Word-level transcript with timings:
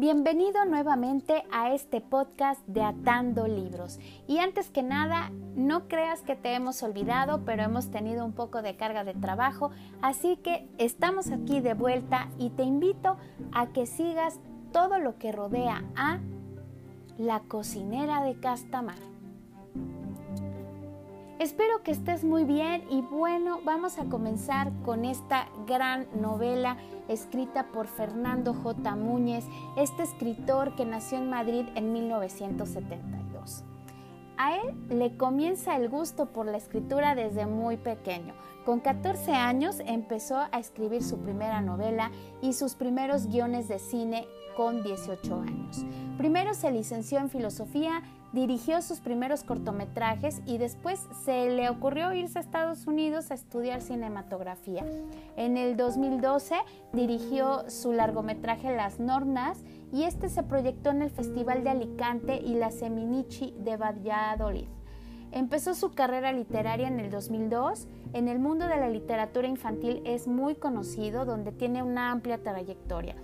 Bienvenido 0.00 0.64
nuevamente 0.64 1.44
a 1.52 1.74
este 1.74 2.00
podcast 2.00 2.66
de 2.66 2.82
Atando 2.82 3.46
Libros. 3.46 4.00
Y 4.26 4.38
antes 4.38 4.70
que 4.70 4.82
nada, 4.82 5.30
no 5.56 5.88
creas 5.88 6.22
que 6.22 6.36
te 6.36 6.54
hemos 6.54 6.82
olvidado, 6.82 7.44
pero 7.44 7.64
hemos 7.64 7.90
tenido 7.90 8.24
un 8.24 8.32
poco 8.32 8.62
de 8.62 8.76
carga 8.76 9.04
de 9.04 9.12
trabajo, 9.12 9.72
así 10.00 10.38
que 10.38 10.66
estamos 10.78 11.30
aquí 11.30 11.60
de 11.60 11.74
vuelta 11.74 12.30
y 12.38 12.48
te 12.48 12.62
invito 12.62 13.18
a 13.52 13.74
que 13.74 13.84
sigas 13.84 14.40
todo 14.72 14.98
lo 14.98 15.18
que 15.18 15.32
rodea 15.32 15.84
a 15.96 16.20
la 17.18 17.40
cocinera 17.40 18.22
de 18.22 18.40
Castamar. 18.40 18.96
Espero 21.38 21.82
que 21.82 21.90
estés 21.90 22.24
muy 22.24 22.44
bien 22.44 22.84
y 22.88 23.02
bueno, 23.02 23.60
vamos 23.64 23.98
a 23.98 24.06
comenzar 24.06 24.72
con 24.82 25.04
esta 25.04 25.48
gran 25.66 26.06
novela 26.18 26.78
escrita 27.12 27.66
por 27.72 27.86
Fernando 27.86 28.54
J. 28.54 28.96
Múñez, 28.96 29.44
este 29.76 30.02
escritor 30.02 30.74
que 30.76 30.84
nació 30.84 31.18
en 31.18 31.28
Madrid 31.28 31.66
en 31.74 31.92
1972. 31.92 33.64
A 34.38 34.56
él 34.56 34.74
le 34.88 35.16
comienza 35.18 35.76
el 35.76 35.90
gusto 35.90 36.32
por 36.32 36.46
la 36.46 36.56
escritura 36.56 37.14
desde 37.14 37.44
muy 37.44 37.76
pequeño. 37.76 38.32
Con 38.64 38.80
14 38.80 39.32
años 39.32 39.80
empezó 39.84 40.38
a 40.38 40.58
escribir 40.58 41.02
su 41.02 41.18
primera 41.18 41.60
novela 41.60 42.10
y 42.40 42.54
sus 42.54 42.74
primeros 42.74 43.26
guiones 43.26 43.68
de 43.68 43.78
cine 43.78 44.26
con 44.56 44.82
18 44.82 45.34
años. 45.34 45.84
Primero 46.16 46.54
se 46.54 46.70
licenció 46.70 47.18
en 47.18 47.28
filosofía 47.28 48.02
dirigió 48.32 48.80
sus 48.82 49.00
primeros 49.00 49.42
cortometrajes 49.42 50.40
y 50.46 50.58
después 50.58 51.08
se 51.24 51.50
le 51.50 51.68
ocurrió 51.68 52.12
irse 52.12 52.38
a 52.38 52.42
Estados 52.42 52.86
Unidos 52.86 53.30
a 53.30 53.34
estudiar 53.34 53.82
cinematografía. 53.82 54.84
En 55.36 55.56
el 55.56 55.76
2012 55.76 56.56
dirigió 56.92 57.68
su 57.68 57.92
largometraje 57.92 58.74
Las 58.74 59.00
Nornas 59.00 59.58
y 59.92 60.04
este 60.04 60.28
se 60.28 60.42
proyectó 60.42 60.90
en 60.90 61.02
el 61.02 61.10
Festival 61.10 61.64
de 61.64 61.70
Alicante 61.70 62.36
y 62.36 62.54
la 62.54 62.70
Seminichi 62.70 63.54
de 63.58 63.76
Valladolid. 63.76 64.68
Empezó 65.32 65.74
su 65.74 65.92
carrera 65.92 66.32
literaria 66.32 66.88
en 66.88 66.98
el 66.98 67.10
2002. 67.10 67.86
En 68.12 68.28
el 68.28 68.40
mundo 68.40 68.66
de 68.66 68.76
la 68.76 68.88
literatura 68.88 69.46
infantil 69.46 70.02
es 70.04 70.26
muy 70.26 70.56
conocido, 70.56 71.24
donde 71.24 71.52
tiene 71.52 71.84
una 71.84 72.10
amplia 72.10 72.42
trayectoria. 72.42 73.14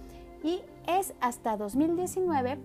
Y 0.45 0.61
es 0.87 1.15
hasta 1.21 1.57
2019 1.57 2.59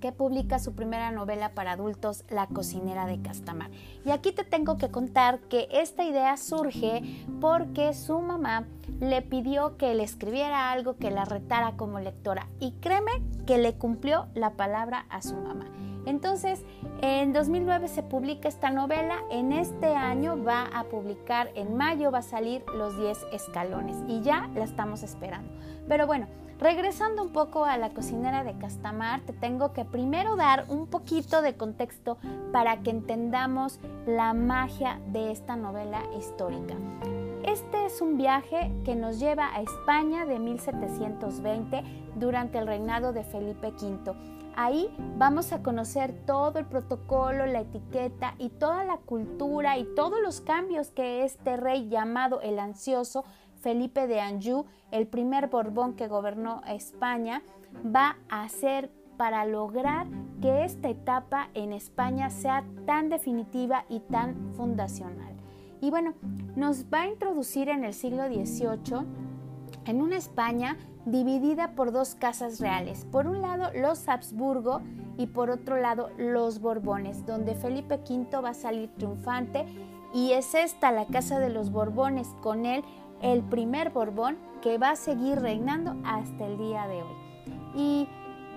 que 0.00 0.12
publica 0.12 0.58
su 0.58 0.74
primera 0.74 1.10
novela 1.10 1.50
para 1.50 1.72
adultos, 1.72 2.24
La 2.28 2.46
cocinera 2.46 3.06
de 3.06 3.20
Castamar. 3.20 3.70
Y 4.04 4.10
aquí 4.10 4.32
te 4.32 4.44
tengo 4.44 4.76
que 4.76 4.90
contar 4.90 5.40
que 5.40 5.68
esta 5.70 6.04
idea 6.04 6.36
surge 6.36 7.02
porque 7.40 7.94
su 7.94 8.20
mamá 8.20 8.64
le 9.00 9.22
pidió 9.22 9.76
que 9.76 9.94
le 9.94 10.02
escribiera 10.02 10.70
algo 10.70 10.96
que 10.96 11.10
la 11.10 11.24
retara 11.24 11.76
como 11.76 12.00
lectora 12.00 12.48
y 12.58 12.72
créeme 12.72 13.12
que 13.46 13.58
le 13.58 13.74
cumplió 13.74 14.26
la 14.34 14.50
palabra 14.50 15.06
a 15.08 15.22
su 15.22 15.36
mamá. 15.36 15.66
Entonces, 16.06 16.64
en 17.02 17.34
2009 17.34 17.88
se 17.88 18.02
publica 18.02 18.48
esta 18.48 18.70
novela, 18.70 19.18
en 19.30 19.52
este 19.52 19.94
año 19.94 20.42
va 20.42 20.64
a 20.72 20.84
publicar, 20.84 21.50
en 21.54 21.76
mayo 21.76 22.10
va 22.10 22.20
a 22.20 22.22
salir 22.22 22.64
Los 22.74 22.96
10 22.96 23.26
escalones 23.32 23.96
y 24.08 24.22
ya 24.22 24.48
la 24.54 24.64
estamos 24.64 25.02
esperando. 25.02 25.52
Pero 25.86 26.06
bueno, 26.06 26.26
regresando 26.58 27.22
un 27.22 27.32
poco 27.32 27.64
a 27.64 27.76
la 27.78 27.90
cocinera 27.90 28.44
de 28.44 28.58
Castamar, 28.58 29.20
te 29.22 29.32
tengo 29.32 29.72
que 29.72 29.84
primero 29.84 30.36
dar 30.36 30.66
un 30.68 30.86
poquito 30.86 31.42
de 31.42 31.56
contexto 31.56 32.18
para 32.52 32.82
que 32.82 32.90
entendamos 32.90 33.78
la 34.06 34.34
magia 34.34 35.00
de 35.08 35.30
esta 35.30 35.56
novela 35.56 36.02
histórica. 36.18 36.74
Este 37.44 37.86
es 37.86 38.00
un 38.02 38.16
viaje 38.16 38.72
que 38.84 38.94
nos 38.94 39.18
lleva 39.18 39.54
a 39.54 39.62
España 39.62 40.26
de 40.26 40.38
1720 40.38 41.82
durante 42.16 42.58
el 42.58 42.66
reinado 42.66 43.12
de 43.12 43.24
Felipe 43.24 43.68
V 43.68 44.38
Ahí 44.60 44.92
vamos 45.16 45.52
a 45.52 45.62
conocer 45.62 46.12
todo 46.26 46.58
el 46.58 46.64
protocolo, 46.66 47.46
la 47.46 47.60
etiqueta 47.60 48.34
y 48.38 48.48
toda 48.48 48.82
la 48.82 48.96
cultura 48.96 49.78
y 49.78 49.84
todos 49.94 50.20
los 50.20 50.40
cambios 50.40 50.90
que 50.90 51.24
este 51.24 51.56
rey 51.56 51.88
llamado 51.88 52.40
el 52.40 52.58
ansioso, 52.58 53.24
Felipe 53.60 54.06
de 54.06 54.20
Anjou, 54.20 54.66
el 54.90 55.06
primer 55.06 55.48
Borbón 55.48 55.94
que 55.94 56.08
gobernó 56.08 56.62
España, 56.66 57.42
va 57.84 58.16
a 58.28 58.42
hacer 58.42 58.90
para 59.16 59.44
lograr 59.44 60.06
que 60.40 60.64
esta 60.64 60.88
etapa 60.88 61.48
en 61.54 61.72
España 61.72 62.30
sea 62.30 62.64
tan 62.86 63.08
definitiva 63.08 63.84
y 63.88 64.00
tan 64.00 64.54
fundacional. 64.54 65.34
Y 65.80 65.90
bueno, 65.90 66.14
nos 66.56 66.86
va 66.86 67.02
a 67.02 67.08
introducir 67.08 67.68
en 67.68 67.84
el 67.84 67.94
siglo 67.94 68.26
XVIII 68.26 69.06
en 69.86 70.02
una 70.02 70.16
España 70.16 70.76
dividida 71.04 71.74
por 71.74 71.92
dos 71.92 72.14
casas 72.14 72.60
reales. 72.60 73.06
Por 73.10 73.26
un 73.26 73.40
lado 73.40 73.70
los 73.74 74.08
Habsburgo 74.08 74.82
y 75.16 75.26
por 75.26 75.50
otro 75.50 75.80
lado 75.80 76.10
los 76.16 76.60
Borbones, 76.60 77.26
donde 77.26 77.54
Felipe 77.54 78.00
V 78.08 78.40
va 78.40 78.50
a 78.50 78.54
salir 78.54 78.90
triunfante 78.96 79.66
y 80.14 80.32
es 80.32 80.54
esta 80.54 80.92
la 80.92 81.06
casa 81.06 81.38
de 81.38 81.50
los 81.50 81.70
Borbones, 81.70 82.28
con 82.40 82.66
él 82.66 82.84
el 83.22 83.42
primer 83.42 83.90
Borbón 83.90 84.38
que 84.62 84.78
va 84.78 84.90
a 84.90 84.96
seguir 84.96 85.40
reinando 85.40 85.96
hasta 86.04 86.46
el 86.46 86.58
día 86.58 86.86
de 86.86 87.02
hoy. 87.02 87.16
¿Y 87.74 88.08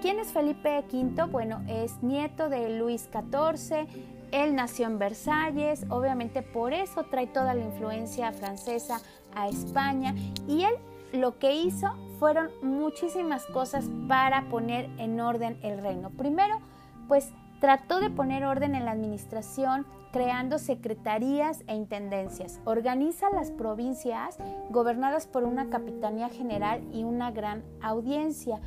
quién 0.01 0.19
es 0.19 0.31
Felipe 0.31 0.83
V? 0.91 1.23
Bueno, 1.25 1.61
es 1.67 2.01
nieto 2.01 2.49
de 2.49 2.77
Luis 2.77 3.09
XIV, 3.11 3.87
él 4.31 4.55
nació 4.55 4.87
en 4.87 4.97
Versalles, 4.97 5.85
obviamente 5.89 6.41
por 6.41 6.73
eso 6.73 7.03
trae 7.03 7.27
toda 7.27 7.53
la 7.53 7.65
influencia 7.65 8.31
francesa 8.31 9.01
a 9.35 9.49
España 9.49 10.15
y 10.47 10.63
él 10.63 10.73
lo 11.13 11.37
que 11.37 11.53
hizo 11.53 11.87
fueron 12.19 12.49
muchísimas 12.61 13.45
cosas 13.47 13.89
para 14.07 14.49
poner 14.49 14.89
en 14.97 15.19
orden 15.19 15.59
el 15.63 15.81
reino. 15.81 16.11
Primero, 16.11 16.59
pues 17.07 17.33
trató 17.61 18.01
de 18.01 18.09
poner 18.09 18.43
orden 18.43 18.75
en 18.75 18.83
la 18.83 18.91
administración 18.91 19.85
creando 20.11 20.57
secretarías 20.57 21.63
e 21.67 21.75
intendencias. 21.75 22.59
Organiza 22.65 23.29
las 23.29 23.51
provincias 23.51 24.37
gobernadas 24.71 25.27
por 25.27 25.45
una 25.45 25.69
capitanía 25.69 26.27
general 26.27 26.81
y 26.91 27.03
una 27.03 27.31
gran 27.31 27.63
audiencia. 27.81 28.59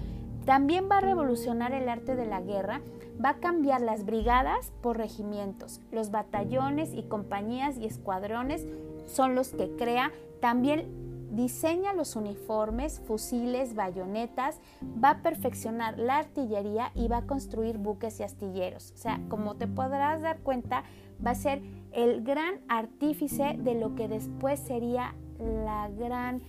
También 0.46 0.88
va 0.90 0.98
a 0.98 1.02
revolucionar 1.02 1.72
el 1.72 1.88
arte 1.88 2.14
de 2.14 2.26
la 2.26 2.40
guerra, 2.40 2.80
va 3.22 3.30
a 3.30 3.40
cambiar 3.40 3.80
las 3.80 4.06
brigadas 4.06 4.72
por 4.80 4.96
regimientos. 4.96 5.80
Los 5.90 6.10
batallones 6.10 6.94
y 6.94 7.02
compañías 7.02 7.76
y 7.76 7.86
escuadrones 7.86 8.66
son 9.06 9.34
los 9.34 9.50
que 9.50 9.74
crea. 9.76 10.12
También 10.40 11.13
diseña 11.34 11.92
los 11.92 12.16
uniformes, 12.16 13.00
fusiles, 13.06 13.74
bayonetas, 13.74 14.60
va 15.02 15.10
a 15.10 15.22
perfeccionar 15.22 15.98
la 15.98 16.18
artillería 16.18 16.90
y 16.94 17.08
va 17.08 17.18
a 17.18 17.26
construir 17.26 17.78
buques 17.78 18.20
y 18.20 18.22
astilleros. 18.22 18.92
O 18.92 18.96
sea, 18.96 19.20
como 19.28 19.56
te 19.56 19.66
podrás 19.66 20.22
dar 20.22 20.38
cuenta, 20.40 20.84
va 21.24 21.32
a 21.32 21.34
ser 21.34 21.62
el 21.92 22.22
gran 22.22 22.60
artífice 22.68 23.56
de 23.58 23.74
lo 23.74 23.94
que 23.94 24.08
después 24.08 24.60
sería 24.60 25.14
la 25.38 25.88
gran 25.90 26.42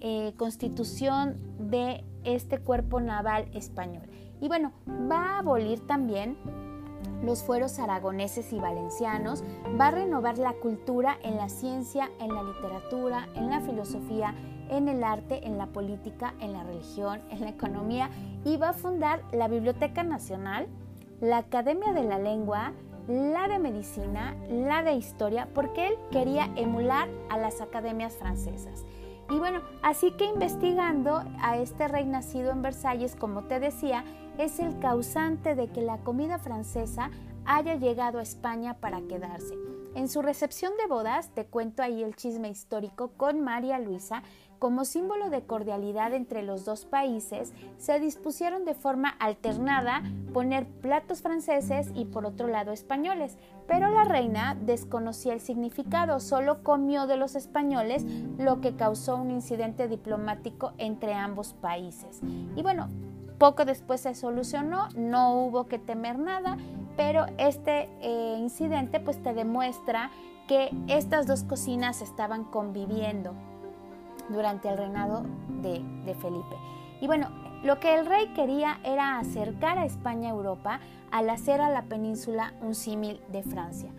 eh, 0.00 0.32
constitución 0.36 1.36
de 1.58 2.04
este 2.24 2.58
cuerpo 2.58 3.00
naval 3.00 3.48
español. 3.54 4.08
Y 4.40 4.48
bueno, 4.48 4.72
va 4.88 5.36
a 5.36 5.38
abolir 5.40 5.86
también 5.86 6.36
los 7.22 7.42
fueros 7.42 7.78
aragoneses 7.78 8.52
y 8.52 8.58
valencianos, 8.58 9.44
va 9.78 9.88
a 9.88 9.90
renovar 9.90 10.38
la 10.38 10.54
cultura 10.54 11.18
en 11.22 11.36
la 11.36 11.48
ciencia, 11.48 12.10
en 12.20 12.34
la 12.34 12.42
literatura, 12.42 13.28
en 13.34 13.50
la 13.50 13.60
filosofía, 13.60 14.34
en 14.70 14.88
el 14.88 15.04
arte, 15.04 15.46
en 15.46 15.58
la 15.58 15.66
política, 15.66 16.34
en 16.40 16.52
la 16.52 16.62
religión, 16.62 17.20
en 17.30 17.40
la 17.40 17.50
economía 17.50 18.10
y 18.44 18.56
va 18.56 18.70
a 18.70 18.74
fundar 18.74 19.22
la 19.32 19.48
Biblioteca 19.48 20.02
Nacional, 20.02 20.68
la 21.20 21.38
Academia 21.38 21.92
de 21.92 22.04
la 22.04 22.18
Lengua, 22.18 22.72
la 23.08 23.48
de 23.48 23.58
Medicina, 23.58 24.36
la 24.48 24.82
de 24.82 24.94
Historia, 24.94 25.48
porque 25.52 25.88
él 25.88 25.94
quería 26.12 26.48
emular 26.56 27.08
a 27.28 27.38
las 27.38 27.60
academias 27.60 28.16
francesas. 28.16 28.84
Y 29.30 29.38
bueno, 29.38 29.60
así 29.82 30.10
que 30.12 30.24
investigando 30.24 31.22
a 31.40 31.56
este 31.56 31.86
rey 31.86 32.04
nacido 32.04 32.50
en 32.50 32.62
Versalles, 32.62 33.14
como 33.14 33.44
te 33.44 33.60
decía, 33.60 34.04
es 34.38 34.58
el 34.58 34.78
causante 34.80 35.54
de 35.54 35.68
que 35.68 35.82
la 35.82 35.98
comida 35.98 36.38
francesa 36.38 37.10
haya 37.44 37.76
llegado 37.76 38.18
a 38.18 38.22
España 38.22 38.74
para 38.80 39.00
quedarse. 39.02 39.54
En 39.94 40.08
su 40.08 40.22
recepción 40.22 40.72
de 40.78 40.86
bodas, 40.86 41.30
te 41.34 41.46
cuento 41.46 41.82
ahí 41.82 42.02
el 42.02 42.16
chisme 42.16 42.48
histórico 42.48 43.12
con 43.16 43.40
María 43.40 43.78
Luisa, 43.78 44.22
como 44.60 44.84
símbolo 44.84 45.30
de 45.30 45.42
cordialidad 45.42 46.12
entre 46.12 46.42
los 46.42 46.66
dos 46.66 46.84
países, 46.84 47.54
se 47.78 47.98
dispusieron 47.98 48.66
de 48.66 48.74
forma 48.74 49.08
alternada 49.08 50.02
poner 50.34 50.66
platos 50.66 51.22
franceses 51.22 51.90
y 51.94 52.04
por 52.04 52.26
otro 52.26 52.46
lado 52.46 52.70
españoles, 52.70 53.38
pero 53.66 53.90
la 53.90 54.04
reina 54.04 54.56
desconocía 54.60 55.32
el 55.32 55.40
significado, 55.40 56.20
solo 56.20 56.62
comió 56.62 57.06
de 57.06 57.16
los 57.16 57.36
españoles, 57.36 58.04
lo 58.36 58.60
que 58.60 58.76
causó 58.76 59.16
un 59.16 59.30
incidente 59.30 59.88
diplomático 59.88 60.74
entre 60.76 61.14
ambos 61.14 61.54
países. 61.54 62.20
Y 62.54 62.62
bueno, 62.62 62.90
poco 63.38 63.64
después 63.64 64.02
se 64.02 64.14
solucionó, 64.14 64.90
no 64.94 65.36
hubo 65.36 65.68
que 65.68 65.78
temer 65.78 66.18
nada, 66.18 66.58
pero 66.98 67.24
este 67.38 67.88
eh, 68.02 68.36
incidente 68.38 69.00
pues 69.00 69.22
te 69.22 69.32
demuestra 69.32 70.10
que 70.46 70.68
estas 70.86 71.26
dos 71.26 71.44
cocinas 71.44 72.02
estaban 72.02 72.44
conviviendo 72.44 73.34
durante 74.30 74.68
el 74.68 74.78
reinado 74.78 75.24
de, 75.62 75.82
Felipe. 76.20 76.56
Y 77.00 77.06
bueno, 77.06 77.28
Lo 77.62 77.78
que 77.78 77.94
el 77.94 78.06
rey 78.06 78.28
quería 78.28 78.80
era 78.84 79.18
acercar 79.18 79.76
a 79.76 79.84
España 79.84 80.28
a 80.28 80.32
Europa 80.32 80.80
al 81.10 81.28
hacer 81.28 81.60
a 81.60 81.68
la 81.68 81.82
península 81.82 82.54
un 82.62 82.74
símil 82.74 83.20
de 83.28 83.42
Francia. 83.42 83.90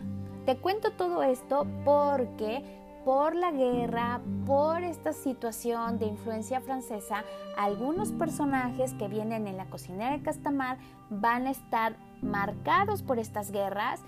Te 0.46 0.56
cuento 0.56 0.90
todo 0.90 1.22
esto 1.22 1.64
porque 1.84 2.64
por 3.04 3.34
la 3.34 3.52
guerra, 3.52 4.20
por 4.46 4.82
esta 4.82 5.12
situación 5.12 5.98
de 5.98 6.06
influencia 6.06 6.60
francesa, 6.60 7.24
algunos 7.56 8.12
personajes 8.12 8.94
que 8.94 9.08
vienen 9.08 9.46
en 9.46 9.56
la 9.56 9.66
cocinera 9.66 10.10
de 10.10 10.22
Castamar 10.22 10.78
van 11.10 11.46
a 11.46 11.50
estar 11.50 11.96
marcados 12.20 13.02
por 13.02 13.18
estas 13.18 13.50
guerras 13.50 14.00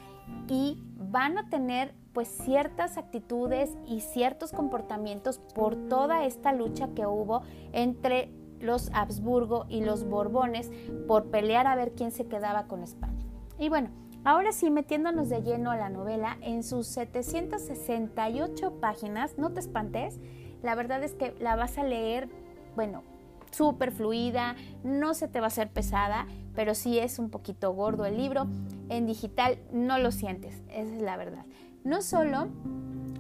y 0.49 0.79
van 0.97 1.39
a 1.39 1.49
tener 1.49 1.95
pues 2.15 2.29
ciertas 2.29 2.97
actitudes 2.97 3.77
y 3.87 4.01
ciertos 4.01 4.53
comportamientos 4.53 5.39
por 5.55 5.77
toda 5.89 6.25
esta 6.25 6.53
lucha 6.53 6.89
que 6.95 7.07
hubo 7.07 7.43
entre 7.73 8.31
los 8.61 8.91
Habsburgo 8.95 9.67
y 9.69 9.85
los 9.85 10.05
Borbones 10.05 10.71
por 11.07 11.31
pelear 11.31 11.67
a 11.67 11.75
ver 11.75 11.93
quién 11.93 12.13
se 12.13 12.27
quedaba 12.27 12.67
con 12.67 12.83
España. 12.83 13.27
Y 13.59 13.69
bueno, 13.69 13.91
ahora 14.25 14.53
sí, 14.53 14.71
metiéndonos 14.71 15.29
de 15.29 15.43
lleno 15.43 15.71
a 15.71 15.77
la 15.77 15.91
novela, 15.91 16.39
en 16.41 16.63
sus 16.63 16.87
768 16.87 18.81
páginas, 18.81 19.37
no 19.37 19.53
te 19.53 19.61
espantes, 19.61 20.19
la 20.63 20.75
verdad 20.75 21.03
es 21.03 21.15
que 21.15 21.35
la 21.41 21.57
vas 21.57 21.77
a 21.77 21.85
leer, 21.85 22.29
bueno, 22.75 23.03
súper 23.51 23.93
fluida, 23.93 24.57
no 24.83 25.15
se 25.15 25.29
te 25.29 25.41
va 25.41 25.47
a 25.47 25.49
hacer 25.49 25.69
pesada, 25.69 26.27
pero 26.55 26.75
sí 26.75 26.99
es 26.99 27.19
un 27.19 27.31
poquito 27.31 27.73
gordo 27.73 28.05
el 28.05 28.17
libro. 28.17 28.47
En 28.89 29.07
digital 29.07 29.59
no 29.73 29.99
lo 29.99 30.11
sientes, 30.11 30.63
esa 30.69 30.95
es 30.95 31.03
la 31.03 31.17
verdad. 31.17 31.45
No 31.85 32.01
solo 32.01 32.49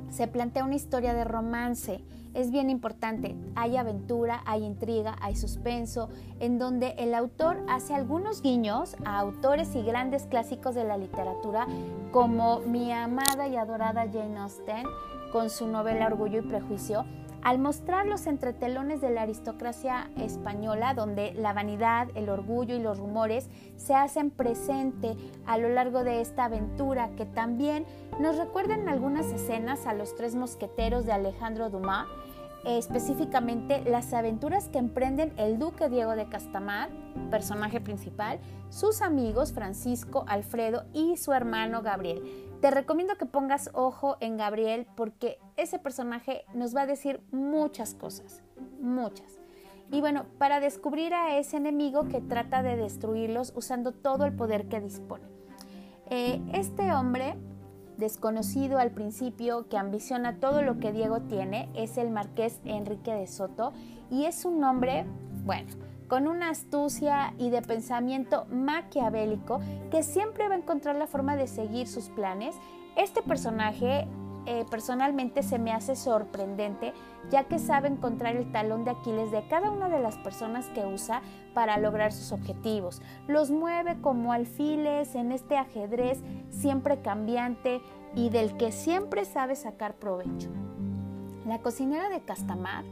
se 0.09 0.27
plantea 0.27 0.65
una 0.65 0.75
historia 0.75 1.13
de 1.13 1.25
romance, 1.25 2.03
es 2.33 2.51
bien 2.51 2.71
importante. 2.71 3.37
Hay 3.57 3.77
aventura, 3.77 4.41
hay 4.47 4.65
intriga, 4.65 5.17
hay 5.21 5.37
suspenso, 5.37 6.09
en 6.41 6.59
donde 6.59 6.95
el 6.97 7.15
autor 7.15 7.59
hace 7.69 7.93
algunos 7.93 8.41
guiños 8.41 8.97
a 9.05 9.19
autores 9.19 9.77
y 9.77 9.83
grandes 9.83 10.23
clásicos 10.23 10.75
de 10.75 10.85
la 10.85 10.97
literatura, 10.97 11.67
como 12.11 12.61
mi 12.61 12.91
amada 12.91 13.49
y 13.49 13.57
adorada 13.57 14.07
Jane 14.11 14.39
Austen, 14.39 14.87
con 15.31 15.51
su 15.51 15.67
novela 15.67 16.07
Orgullo 16.07 16.39
y 16.39 16.43
Prejuicio, 16.49 17.05
al 17.45 17.59
mostrar 17.59 18.07
los 18.07 18.27
entretelones 18.27 19.03
de 19.03 19.11
la 19.11 19.23
aristocracia 19.23 20.11
española, 20.17 20.95
donde 20.95 21.35
la 21.35 21.53
vanidad, 21.53 22.09
el 22.15 22.31
orgullo 22.31 22.75
y 22.75 22.81
los 22.81 22.99
rumores 22.99 23.51
se 23.77 23.95
hacen 23.95 24.31
presente 24.31 25.15
a 25.47 25.59
lo 25.59 25.69
largo 25.69 26.05
de 26.05 26.23
esta 26.23 26.47
aventura, 26.47 27.11
que 27.17 27.27
también 27.27 27.85
nos 28.19 28.39
recuerdan 28.39 28.89
algunas 28.89 29.27
escenas 29.27 29.87
a 29.87 29.93
los 29.93 30.17
tres 30.17 30.35
mosqueteros 30.35 31.05
de 31.05 31.13
Alejandro 31.13 31.69
Dumas, 31.69 32.07
específicamente 32.65 33.83
las 33.85 34.15
aventuras 34.15 34.69
que 34.69 34.79
emprenden 34.79 35.35
el 35.37 35.59
duque 35.59 35.91
Diego 35.91 36.17
de 36.17 36.31
Castamar, 36.31 36.89
personaje 37.31 37.79
principal, 37.79 38.41
sus 38.71 39.03
amigos 39.03 39.53
Francisco, 39.53 40.25
Alfredo 40.29 40.85
y 40.95 41.19
su 41.19 41.35
hermano 41.35 41.83
Gabriel. 41.83 42.23
Te 42.61 42.71
recomiendo 42.71 43.17
que 43.17 43.27
pongas 43.27 43.71
ojo 43.75 44.17
en 44.21 44.37
Gabriel 44.37 44.87
porque 44.97 45.39
ese 45.57 45.79
personaje 45.79 46.45
nos 46.55 46.75
va 46.75 46.83
a 46.83 46.87
decir 46.87 47.21
muchas 47.31 47.95
cosas, 47.95 48.43
muchas. 48.81 49.39
Y 49.91 50.01
bueno, 50.01 50.25
para 50.39 50.61
descubrir 50.61 51.13
a 51.15 51.37
ese 51.39 51.59
enemigo 51.59 52.09
que 52.09 52.21
trata 52.21 52.63
de 52.63 52.77
destruirlos 52.77 53.53
usando 53.55 53.93
todo 53.93 54.25
el 54.25 54.33
poder 54.33 54.67
que 54.67 54.81
dispone. 54.81 55.25
Eh, 56.11 56.41
este 56.53 56.93
hombre, 56.93 57.35
desconocido 57.97 58.79
al 58.79 58.91
principio, 58.91 59.69
que 59.69 59.77
ambiciona 59.77 60.41
todo 60.41 60.63
lo 60.63 60.79
que 60.81 60.93
Diego 60.93 61.21
tiene, 61.21 61.69
es 61.75 61.97
el 61.99 62.11
marqués 62.11 62.61
Enrique 62.65 63.13
de 63.13 63.27
Soto 63.27 63.73
y 64.11 64.25
es 64.25 64.45
un 64.45 64.65
hombre, 64.65 65.07
bueno, 65.45 65.71
con 66.09 66.29
una 66.29 66.51
astucia 66.51 67.35
y 67.39 67.51
de 67.51 67.63
pensamiento 67.63 68.47
maquiavélico 68.51 69.61
que 69.91 70.03
siempre 70.03 70.49
va 70.49 70.55
a 70.55 70.59
encontrar 70.59 70.97
la 70.97 71.07
forma 71.07 71.37
de 71.37 71.47
seguir 71.47 71.87
sus 71.89 72.09
planes. 72.09 72.57
Este 72.97 73.23
personaje 73.23 74.07
eh, 74.47 74.67
personalmente 74.71 75.43
se 75.43 75.59
me 75.59 75.73
hace 75.73 75.97
sorprendente 75.97 76.93
ya 77.31 77.45
que 77.45 77.59
sabe 77.59 77.89
encontrar 77.89 78.37
el 78.37 78.53
talón 78.53 78.85
de 78.85 78.91
Aquiles 78.91 79.31
de 79.31 79.47
cada 79.49 79.71
una 79.71 79.89
de 79.89 80.01
las 80.01 80.19
personas 80.19 80.67
que 80.75 80.85
usa 80.85 81.23
para 81.55 81.79
lograr 81.79 82.13
sus 82.13 82.33
objetivos. 82.33 83.01
Los 83.27 83.51
mueve 83.51 83.97
como 84.01 84.33
alfiles 84.33 85.15
en 85.15 85.33
este 85.33 85.57
ajedrez 85.57 86.23
siempre 86.51 87.01
cambiante 87.01 87.81
y 88.15 88.29
del 88.29 88.57
que 88.57 88.73
siempre 88.73 89.25
sabe 89.25 89.57
sacar 89.57 89.95
provecho. 89.95 90.51
La 91.47 91.61
cocinera 91.61 92.09
de 92.09 92.21
Castamar 92.21 92.85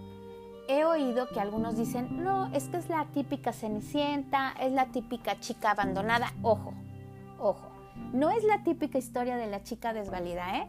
he 0.72 0.84
oído 0.84 1.28
que 1.28 1.40
algunos 1.40 1.76
dicen, 1.76 2.22
no, 2.22 2.46
es 2.52 2.68
que 2.68 2.78
es 2.78 2.88
la 2.88 3.06
típica 3.06 3.52
cenicienta, 3.52 4.54
es 4.60 4.72
la 4.72 4.86
típica 4.86 5.38
chica 5.40 5.72
abandonada. 5.72 6.32
Ojo, 6.42 6.72
ojo, 7.38 7.68
no 8.12 8.30
es 8.30 8.44
la 8.44 8.62
típica 8.62 8.98
historia 8.98 9.36
de 9.36 9.46
la 9.46 9.62
chica 9.62 9.92
desvalida, 9.92 10.58
¿eh? 10.58 10.68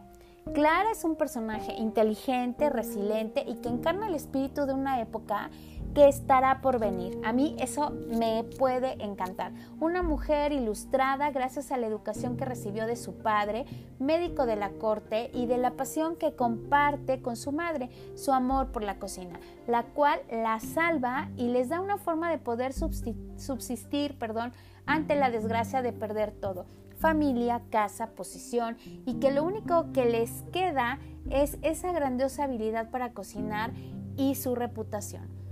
Clara 0.52 0.90
es 0.90 1.04
un 1.04 1.16
personaje 1.16 1.72
inteligente, 1.72 2.68
resiliente 2.68 3.42
y 3.46 3.54
que 3.56 3.70
encarna 3.70 4.08
el 4.08 4.14
espíritu 4.14 4.66
de 4.66 4.74
una 4.74 5.00
época 5.00 5.50
que 5.94 6.08
estará 6.08 6.60
por 6.60 6.78
venir. 6.78 7.18
A 7.24 7.32
mí 7.32 7.56
eso 7.58 7.90
me 8.08 8.44
puede 8.58 9.02
encantar. 9.02 9.52
Una 9.80 10.02
mujer 10.02 10.52
ilustrada 10.52 11.30
gracias 11.30 11.70
a 11.70 11.76
la 11.76 11.86
educación 11.86 12.36
que 12.36 12.44
recibió 12.44 12.86
de 12.86 12.96
su 12.96 13.14
padre, 13.14 13.64
médico 13.98 14.44
de 14.44 14.56
la 14.56 14.70
corte 14.70 15.30
y 15.32 15.46
de 15.46 15.58
la 15.58 15.72
pasión 15.72 16.16
que 16.16 16.34
comparte 16.34 17.22
con 17.22 17.36
su 17.36 17.52
madre, 17.52 17.90
su 18.14 18.32
amor 18.32 18.72
por 18.72 18.82
la 18.82 18.98
cocina, 18.98 19.38
la 19.66 19.84
cual 19.84 20.20
la 20.30 20.58
salva 20.60 21.28
y 21.36 21.48
les 21.48 21.68
da 21.68 21.80
una 21.80 21.96
forma 21.96 22.30
de 22.30 22.38
poder 22.38 22.72
subsistir, 22.72 24.18
perdón, 24.18 24.52
ante 24.86 25.14
la 25.14 25.30
desgracia 25.30 25.80
de 25.80 25.92
perder 25.92 26.32
todo 26.32 26.66
familia, 27.04 27.60
casa, 27.70 28.12
posición 28.12 28.78
y 29.04 29.14
que 29.14 29.30
lo 29.30 29.44
único 29.44 29.92
que 29.92 30.06
les 30.06 30.30
queda 30.52 30.98
es 31.28 31.58
esa 31.60 31.92
grandiosa 31.92 32.44
habilidad 32.44 32.90
para 32.90 33.12
cocinar 33.12 33.72
y 34.16 34.36
su 34.36 34.54
reputación. 34.54 35.43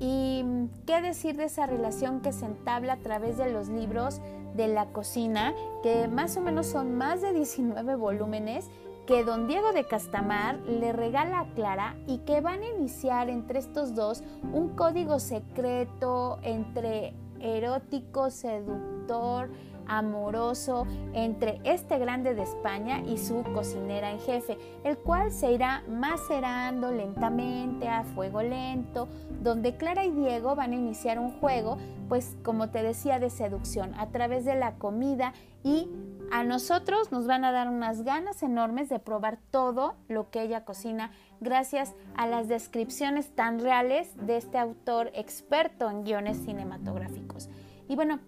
¿Y 0.00 0.42
qué 0.86 1.02
decir 1.02 1.36
de 1.36 1.44
esa 1.44 1.66
relación 1.66 2.20
que 2.20 2.32
se 2.32 2.46
entabla 2.46 2.94
a 2.94 2.98
través 3.00 3.36
de 3.36 3.52
los 3.52 3.68
libros 3.68 4.20
de 4.56 4.66
la 4.66 4.86
cocina, 4.86 5.54
que 5.82 6.08
más 6.08 6.36
o 6.36 6.40
menos 6.40 6.66
son 6.66 6.96
más 6.96 7.20
de 7.20 7.32
19 7.32 7.94
volúmenes 7.96 8.68
que 9.06 9.24
don 9.24 9.46
Diego 9.46 9.72
de 9.72 9.84
Castamar 9.84 10.56
le 10.60 10.92
regala 10.92 11.40
a 11.40 11.54
Clara 11.54 11.96
y 12.06 12.18
que 12.18 12.40
van 12.40 12.62
a 12.62 12.68
iniciar 12.68 13.28
entre 13.28 13.58
estos 13.58 13.94
dos 13.94 14.22
un 14.52 14.70
código 14.70 15.18
secreto 15.18 16.38
entre 16.42 17.14
erótico, 17.40 18.30
seductor, 18.30 19.50
amoroso 19.86 20.86
entre 21.12 21.60
este 21.64 21.98
grande 21.98 22.34
de 22.34 22.42
España 22.42 23.00
y 23.00 23.18
su 23.18 23.42
cocinera 23.54 24.10
en 24.10 24.20
jefe, 24.20 24.58
el 24.84 24.98
cual 24.98 25.30
se 25.32 25.52
irá 25.52 25.82
macerando 25.88 26.90
lentamente 26.90 27.88
a 27.88 28.04
fuego 28.04 28.42
lento, 28.42 29.08
donde 29.42 29.76
Clara 29.76 30.04
y 30.04 30.10
Diego 30.10 30.54
van 30.54 30.72
a 30.72 30.76
iniciar 30.76 31.18
un 31.18 31.32
juego, 31.40 31.78
pues 32.08 32.36
como 32.42 32.70
te 32.70 32.82
decía, 32.82 33.18
de 33.18 33.30
seducción 33.30 33.94
a 33.94 34.08
través 34.08 34.44
de 34.44 34.54
la 34.54 34.74
comida 34.74 35.32
y 35.62 35.88
a 36.30 36.44
nosotros 36.44 37.10
nos 37.12 37.26
van 37.26 37.44
a 37.44 37.52
dar 37.52 37.68
unas 37.68 38.02
ganas 38.02 38.42
enormes 38.42 38.88
de 38.88 38.98
probar 38.98 39.38
todo 39.50 39.94
lo 40.08 40.30
que 40.30 40.42
ella 40.42 40.64
cocina 40.64 41.10
gracias 41.40 41.94
a 42.16 42.26
las 42.26 42.48
descripciones 42.48 43.34
tan 43.34 43.58
reales 43.58 44.14
de 44.16 44.36
este 44.36 44.58
autor 44.58 45.10
experto 45.14 45.90
en 45.90 46.04
guiones 46.04 46.38
cinematográficos. 46.38 47.48
Y 47.90 47.96
bueno, 47.96 48.20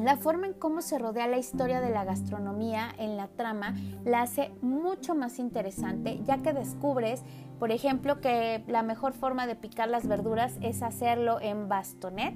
la 0.00 0.16
forma 0.16 0.48
en 0.48 0.52
cómo 0.52 0.82
se 0.82 0.98
rodea 0.98 1.28
la 1.28 1.38
historia 1.38 1.80
de 1.80 1.90
la 1.90 2.02
gastronomía 2.02 2.88
en 2.98 3.16
la 3.16 3.28
trama 3.28 3.76
la 4.04 4.22
hace 4.22 4.50
mucho 4.62 5.14
más 5.14 5.38
interesante, 5.38 6.18
ya 6.24 6.38
que 6.38 6.52
descubres, 6.52 7.22
por 7.60 7.70
ejemplo, 7.70 8.20
que 8.20 8.64
la 8.66 8.82
mejor 8.82 9.12
forma 9.12 9.46
de 9.46 9.54
picar 9.54 9.88
las 9.88 10.08
verduras 10.08 10.54
es 10.60 10.82
hacerlo 10.82 11.40
en 11.40 11.68
bastonet 11.68 12.34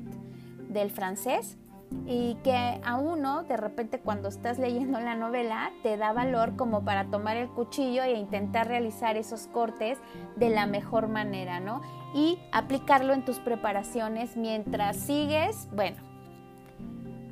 del 0.69 0.93
francés 0.93 1.59
y 2.07 2.37
que 2.45 2.81
a 2.85 2.99
uno 2.99 3.43
de 3.43 3.57
repente 3.57 3.99
cuando 3.99 4.29
estás 4.29 4.61
leyendo 4.61 5.01
la 5.01 5.17
novela 5.17 5.73
te 5.83 5.97
da 5.97 6.13
valor 6.13 6.55
como 6.55 6.85
para 6.85 7.07
tomar 7.07 7.37
el 7.37 7.49
cuchillo 7.49 8.05
e 8.05 8.13
intentar 8.13 8.69
realizar 8.69 9.17
esos 9.17 9.49
cortes 9.49 9.99
de 10.37 10.51
la 10.51 10.67
mejor 10.67 11.09
manera, 11.09 11.59
¿no? 11.59 11.83
Y 12.15 12.39
aplicarlo 12.53 13.13
en 13.13 13.25
tus 13.25 13.41
preparaciones 13.41 14.37
mientras 14.37 14.99
sigues, 14.99 15.69
bueno, 15.73 16.14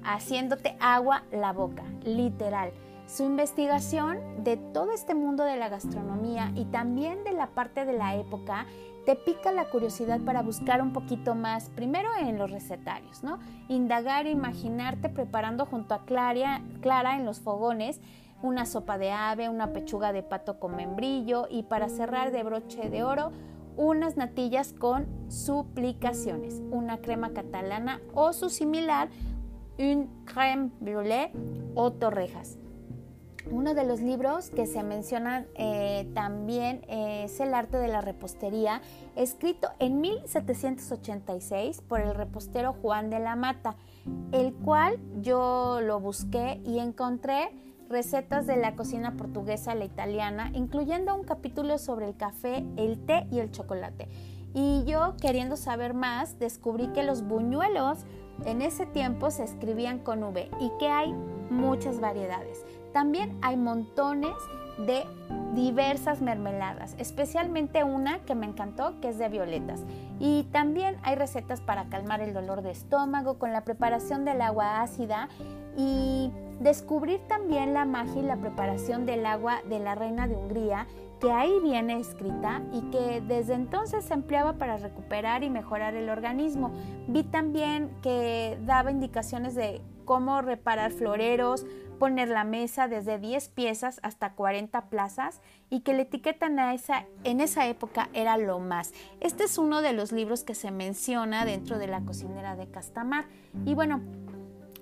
haciéndote 0.04 0.76
agua 0.80 1.24
la 1.30 1.52
boca, 1.52 1.84
literal. 2.04 2.72
Su 3.06 3.24
investigación 3.24 4.18
de 4.42 4.56
todo 4.56 4.92
este 4.92 5.14
mundo 5.14 5.44
de 5.44 5.56
la 5.56 5.68
gastronomía 5.68 6.52
y 6.54 6.64
también 6.66 7.24
de 7.24 7.32
la 7.32 7.48
parte 7.48 7.84
de 7.84 7.92
la 7.92 8.16
época 8.16 8.66
te 9.04 9.16
pica 9.16 9.52
la 9.52 9.66
curiosidad 9.66 10.20
para 10.20 10.42
buscar 10.42 10.80
un 10.80 10.92
poquito 10.92 11.34
más, 11.34 11.68
primero 11.70 12.08
en 12.18 12.38
los 12.38 12.50
recetarios, 12.50 13.22
¿no? 13.22 13.38
Indagar 13.68 14.26
e 14.26 14.30
imaginarte 14.30 15.08
preparando 15.08 15.66
junto 15.66 15.94
a 15.94 16.04
Clara, 16.04 16.62
Clara 16.80 17.16
en 17.16 17.24
los 17.24 17.40
fogones 17.40 18.00
una 18.42 18.66
sopa 18.66 18.98
de 18.98 19.12
ave, 19.12 19.48
una 19.48 19.72
pechuga 19.72 20.12
de 20.12 20.22
pato 20.22 20.58
con 20.58 20.76
membrillo 20.76 21.46
y 21.50 21.62
para 21.64 21.88
cerrar 21.88 22.32
de 22.32 22.42
broche 22.42 22.90
de 22.90 23.02
oro 23.04 23.32
unas 23.76 24.16
natillas 24.16 24.72
con 24.72 25.06
suplicaciones, 25.28 26.60
una 26.70 26.98
crema 26.98 27.32
catalana 27.32 28.00
o 28.14 28.32
su 28.32 28.50
similar, 28.50 29.08
un 29.82 30.06
crème 30.24 30.70
brûlée 30.80 31.30
o 31.74 31.90
torrejas. 31.90 32.58
Uno 33.50 33.74
de 33.74 33.84
los 33.84 34.00
libros 34.00 34.50
que 34.50 34.66
se 34.66 34.84
mencionan 34.84 35.46
eh, 35.56 36.08
también 36.14 36.82
es 36.88 37.40
El 37.40 37.54
arte 37.54 37.76
de 37.76 37.88
la 37.88 38.00
repostería, 38.00 38.80
escrito 39.16 39.68
en 39.80 40.00
1786 40.00 41.82
por 41.82 42.00
el 42.00 42.14
repostero 42.14 42.72
Juan 42.72 43.10
de 43.10 43.18
la 43.18 43.34
Mata, 43.34 43.74
el 44.30 44.54
cual 44.54 44.96
yo 45.20 45.80
lo 45.82 45.98
busqué 45.98 46.60
y 46.64 46.78
encontré 46.78 47.50
recetas 47.88 48.46
de 48.46 48.56
la 48.56 48.76
cocina 48.76 49.16
portuguesa 49.16 49.74
la 49.74 49.84
italiana, 49.84 50.50
incluyendo 50.54 51.14
un 51.14 51.24
capítulo 51.24 51.78
sobre 51.78 52.06
el 52.06 52.16
café, 52.16 52.64
el 52.76 53.04
té 53.04 53.26
y 53.32 53.40
el 53.40 53.50
chocolate. 53.50 54.08
Y 54.54 54.84
yo, 54.84 55.14
queriendo 55.20 55.56
saber 55.56 55.94
más, 55.94 56.38
descubrí 56.38 56.88
que 56.88 57.02
los 57.02 57.22
buñuelos 57.22 58.04
en 58.44 58.62
ese 58.62 58.86
tiempo 58.86 59.30
se 59.30 59.44
escribían 59.44 59.98
con 59.98 60.22
V 60.22 60.50
y 60.60 60.70
que 60.78 60.88
hay 60.88 61.12
muchas 61.50 62.00
variedades. 62.00 62.64
También 62.92 63.36
hay 63.42 63.56
montones 63.56 64.34
de 64.78 65.04
diversas 65.54 66.22
mermeladas, 66.22 66.94
especialmente 66.98 67.84
una 67.84 68.20
que 68.20 68.34
me 68.34 68.46
encantó 68.46 68.98
que 69.00 69.08
es 69.08 69.18
de 69.18 69.28
violetas. 69.28 69.80
Y 70.18 70.44
también 70.44 70.96
hay 71.02 71.14
recetas 71.14 71.60
para 71.60 71.86
calmar 71.86 72.20
el 72.20 72.32
dolor 72.32 72.62
de 72.62 72.70
estómago 72.70 73.38
con 73.38 73.52
la 73.52 73.62
preparación 73.62 74.24
del 74.24 74.40
agua 74.40 74.80
ácida 74.80 75.28
y 75.76 76.30
descubrir 76.60 77.20
también 77.28 77.74
la 77.74 77.84
magia 77.84 78.22
y 78.22 78.24
la 78.24 78.36
preparación 78.36 79.04
del 79.04 79.26
agua 79.26 79.60
de 79.68 79.78
la 79.78 79.94
reina 79.94 80.28
de 80.28 80.36
Hungría 80.36 80.86
que 81.22 81.30
ahí 81.30 81.60
viene 81.62 82.00
escrita 82.00 82.62
y 82.72 82.80
que 82.90 83.20
desde 83.20 83.54
entonces 83.54 84.04
se 84.04 84.12
empleaba 84.12 84.54
para 84.54 84.76
recuperar 84.76 85.44
y 85.44 85.50
mejorar 85.50 85.94
el 85.94 86.08
organismo. 86.08 86.72
Vi 87.06 87.22
también 87.22 87.90
que 88.02 88.58
daba 88.62 88.90
indicaciones 88.90 89.54
de 89.54 89.80
cómo 90.04 90.42
reparar 90.42 90.90
floreros, 90.90 91.64
poner 92.00 92.26
la 92.26 92.42
mesa 92.42 92.88
desde 92.88 93.20
10 93.20 93.50
piezas 93.50 94.00
hasta 94.02 94.32
40 94.32 94.88
plazas 94.88 95.40
y 95.70 95.82
que 95.82 95.92
la 95.92 96.02
etiqueta 96.02 96.46
en 96.46 96.58
esa, 96.58 97.06
en 97.22 97.40
esa 97.40 97.68
época 97.68 98.08
era 98.14 98.36
lo 98.36 98.58
más. 98.58 98.92
Este 99.20 99.44
es 99.44 99.58
uno 99.58 99.80
de 99.80 99.92
los 99.92 100.10
libros 100.10 100.42
que 100.42 100.56
se 100.56 100.72
menciona 100.72 101.44
dentro 101.44 101.78
de 101.78 101.86
la 101.86 102.00
cocinera 102.00 102.56
de 102.56 102.66
Castamar. 102.66 103.26
Y 103.64 103.74
bueno, 103.76 104.00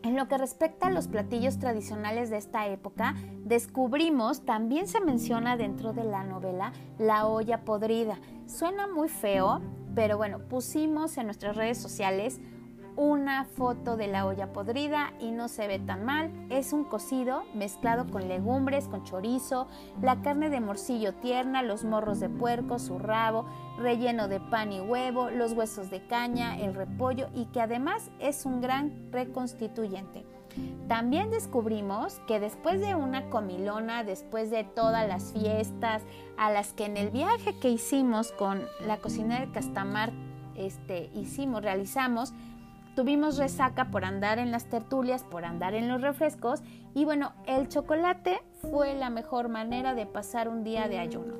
en 0.02 0.16
lo 0.16 0.28
que 0.28 0.38
respecta 0.38 0.86
a 0.86 0.90
los 0.90 1.08
platillos 1.08 1.58
tradicionales 1.58 2.30
de 2.30 2.38
esta 2.38 2.66
época, 2.66 3.14
descubrimos, 3.44 4.44
también 4.44 4.88
se 4.88 5.00
menciona 5.00 5.56
dentro 5.56 5.92
de 5.92 6.04
la 6.04 6.24
novela, 6.24 6.72
la 6.98 7.26
olla 7.26 7.64
podrida. 7.64 8.18
Suena 8.46 8.86
muy 8.86 9.08
feo, 9.08 9.60
pero 9.94 10.16
bueno, 10.16 10.38
pusimos 10.38 11.16
en 11.18 11.26
nuestras 11.26 11.56
redes 11.56 11.78
sociales 11.78 12.40
una 13.00 13.44
foto 13.44 13.96
de 13.96 14.08
la 14.08 14.26
olla 14.26 14.52
podrida 14.52 15.14
y 15.20 15.30
no 15.30 15.48
se 15.48 15.66
ve 15.66 15.78
tan 15.78 16.04
mal. 16.04 16.30
Es 16.50 16.74
un 16.74 16.84
cocido 16.84 17.44
mezclado 17.54 18.06
con 18.10 18.28
legumbres, 18.28 18.88
con 18.88 19.04
chorizo, 19.04 19.68
la 20.02 20.20
carne 20.20 20.50
de 20.50 20.60
morcillo 20.60 21.14
tierna, 21.14 21.62
los 21.62 21.82
morros 21.82 22.20
de 22.20 22.28
puerco, 22.28 22.78
su 22.78 22.98
rabo, 22.98 23.46
relleno 23.78 24.28
de 24.28 24.38
pan 24.38 24.70
y 24.70 24.80
huevo, 24.82 25.30
los 25.30 25.54
huesos 25.54 25.88
de 25.88 26.06
caña, 26.08 26.58
el 26.58 26.74
repollo 26.74 27.30
y 27.34 27.46
que 27.46 27.62
además 27.62 28.10
es 28.18 28.44
un 28.44 28.60
gran 28.60 29.10
reconstituyente. 29.10 30.26
También 30.86 31.30
descubrimos 31.30 32.20
que 32.26 32.38
después 32.38 32.82
de 32.82 32.96
una 32.96 33.30
comilona, 33.30 34.04
después 34.04 34.50
de 34.50 34.64
todas 34.64 35.08
las 35.08 35.32
fiestas 35.32 36.02
a 36.36 36.50
las 36.50 36.74
que 36.74 36.84
en 36.84 36.98
el 36.98 37.08
viaje 37.08 37.58
que 37.60 37.70
hicimos 37.70 38.30
con 38.32 38.62
la 38.86 38.98
cocina 38.98 39.40
de 39.40 39.50
Castamar 39.52 40.12
este, 40.60 41.10
hicimos, 41.14 41.62
realizamos, 41.62 42.34
Tuvimos 42.94 43.38
resaca 43.38 43.90
por 43.90 44.04
andar 44.04 44.38
en 44.38 44.50
las 44.50 44.66
tertulias, 44.66 45.22
por 45.24 45.44
andar 45.44 45.74
en 45.74 45.88
los 45.88 46.02
refrescos 46.02 46.62
y 46.94 47.04
bueno, 47.04 47.32
el 47.46 47.68
chocolate 47.68 48.42
fue 48.60 48.94
la 48.94 49.10
mejor 49.10 49.48
manera 49.48 49.94
de 49.94 50.06
pasar 50.06 50.48
un 50.48 50.64
día 50.64 50.88
de 50.88 50.98
ayuno. 50.98 51.34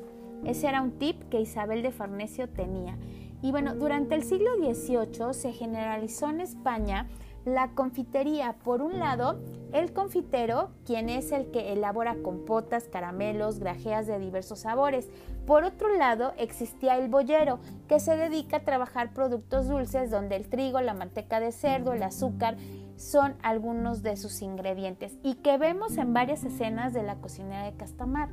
Ese 0.45 0.69
era 0.69 0.81
un 0.81 0.93
tip 0.93 1.29
que 1.29 1.41
Isabel 1.41 1.83
de 1.83 1.91
Farnesio 1.91 2.49
tenía. 2.49 2.97
Y 3.43 3.51
bueno, 3.51 3.75
durante 3.75 4.15
el 4.15 4.23
siglo 4.23 4.51
XVIII 4.57 5.33
se 5.33 5.53
generalizó 5.53 6.31
en 6.31 6.41
España 6.41 7.09
la 7.45 7.69
confitería. 7.75 8.55
Por 8.65 8.83
un 8.83 8.99
lado, 8.99 9.41
el 9.73 9.93
confitero, 9.93 10.71
quien 10.85 11.09
es 11.09 11.33
el 11.33 11.51
que 11.51 11.73
elabora 11.73 12.17
compotas, 12.23 12.85
caramelos, 12.85 13.59
grajeas 13.59 14.07
de 14.07 14.19
diversos 14.19 14.61
sabores. 14.61 15.09
Por 15.47 15.65
otro 15.65 15.95
lado, 15.97 16.33
existía 16.39 16.97
el 16.97 17.09
boyero, 17.09 17.61
que 17.89 18.01
se 18.01 18.17
dedica 18.17 18.59
a 18.59 18.65
trabajar 18.65 19.13
productos 19.13 19.69
dulces 19.69 20.11
donde 20.11 20.37
el 20.37 20.49
trigo, 20.49 20.81
la 20.81 20.95
manteca 20.95 21.41
de 21.41 21.53
cerdo, 21.53 21.93
el 21.93 22.03
azúcar 22.03 22.57
son 22.97 23.35
algunos 23.43 24.03
de 24.03 24.17
sus 24.17 24.43
ingredientes 24.43 25.17
y 25.23 25.37
que 25.37 25.57
vemos 25.57 25.97
en 25.97 26.13
varias 26.13 26.45
escenas 26.45 26.93
de 26.93 27.03
la 27.03 27.17
cocina 27.17 27.65
de 27.65 27.73
Castamar. 27.73 28.29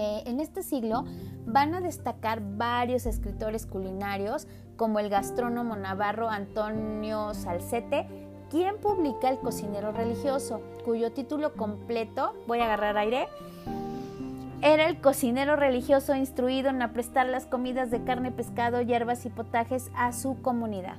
Eh, 0.00 0.22
en 0.26 0.38
este 0.38 0.62
siglo 0.62 1.04
van 1.44 1.74
a 1.74 1.80
destacar 1.80 2.40
varios 2.56 3.04
escritores 3.04 3.66
culinarios 3.66 4.46
como 4.76 5.00
el 5.00 5.08
gastrónomo 5.08 5.74
navarro 5.74 6.30
Antonio 6.30 7.34
Salcete, 7.34 8.06
quien 8.48 8.78
publica 8.78 9.28
El 9.28 9.40
cocinero 9.40 9.90
religioso, 9.90 10.60
cuyo 10.84 11.10
título 11.10 11.54
completo, 11.54 12.32
voy 12.46 12.60
a 12.60 12.66
agarrar 12.66 12.96
aire, 12.96 13.26
era 14.62 14.88
el 14.88 15.00
cocinero 15.00 15.56
religioso 15.56 16.14
instruido 16.14 16.70
en 16.70 16.78
prestar 16.92 17.26
las 17.26 17.46
comidas 17.46 17.90
de 17.90 18.04
carne, 18.04 18.30
pescado, 18.30 18.80
hierbas 18.80 19.26
y 19.26 19.30
potajes 19.30 19.90
a 19.96 20.12
su 20.12 20.40
comunidad. 20.42 20.98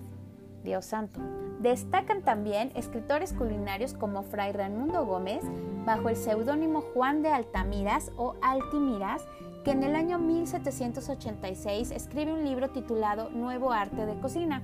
Dios 0.64 0.86
santo. 0.86 1.20
Destacan 1.60 2.22
también 2.22 2.72
escritores 2.76 3.34
culinarios 3.34 3.94
como 3.94 4.24
Fray 4.24 4.54
Raimundo 4.54 5.06
Gómez, 5.06 5.44
bajo 5.86 6.08
el 6.10 6.16
seudónimo 6.16 6.82
Juan 6.94 7.22
de 7.22 7.30
Altamiras 7.30 8.12
o 8.16 8.36
Altimiras, 8.42 9.24
que 9.66 9.72
en 9.72 9.84
el 9.84 9.96
año 9.96 10.20
1786 10.20 11.92
escribe 11.92 12.34
un 12.34 12.46
libro 12.46 12.70
titulado 12.70 13.30
Nuevo 13.30 13.72
Arte 13.72 14.06
de 14.06 14.18
Cocina. 14.20 14.64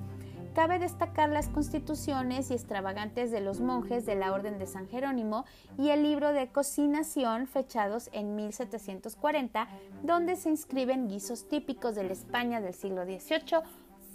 Cabe 0.54 0.80
destacar 0.80 1.28
las 1.28 1.50
constituciones 1.50 2.50
y 2.50 2.54
extravagantes 2.54 3.30
de 3.30 3.42
los 3.42 3.60
monjes 3.60 4.06
de 4.06 4.16
la 4.16 4.32
Orden 4.32 4.58
de 4.58 4.66
San 4.66 4.88
Jerónimo 4.88 5.44
y 5.78 5.90
el 5.90 6.02
libro 6.02 6.32
de 6.32 6.48
Cocinación 6.48 7.46
fechados 7.46 8.10
en 8.14 8.38
1740, 8.38 9.68
donde 10.04 10.38
se 10.38 10.50
inscriben 10.50 11.10
guisos 11.10 11.50
típicos 11.50 11.96
de 11.96 12.06
la 12.06 12.14
España 12.14 12.62
del 12.62 12.74
siglo 12.74 13.04
XVIII, 13.04 13.64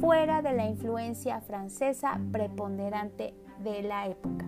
fuera 0.01 0.41
de 0.41 0.53
la 0.53 0.67
influencia 0.67 1.41
francesa 1.41 2.19
preponderante 2.33 3.35
de 3.63 3.83
la 3.83 4.07
época. 4.07 4.47